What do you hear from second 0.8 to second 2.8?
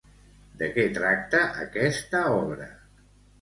tracta aquesta obra?